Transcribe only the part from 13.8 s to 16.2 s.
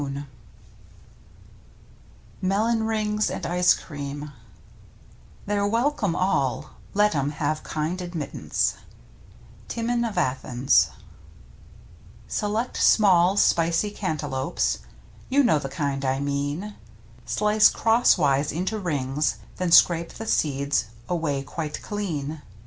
Cantaloupes— You know the kind I